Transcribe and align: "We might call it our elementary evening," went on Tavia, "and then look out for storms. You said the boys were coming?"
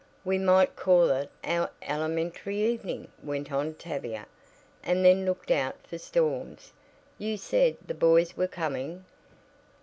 "We 0.25 0.39
might 0.39 0.75
call 0.75 1.11
it 1.11 1.29
our 1.43 1.69
elementary 1.83 2.59
evening," 2.63 3.09
went 3.23 3.51
on 3.51 3.75
Tavia, 3.75 4.25
"and 4.83 5.05
then 5.05 5.27
look 5.27 5.51
out 5.51 5.75
for 5.85 5.99
storms. 5.99 6.73
You 7.19 7.37
said 7.37 7.77
the 7.85 7.93
boys 7.93 8.35
were 8.35 8.47
coming?" 8.47 9.05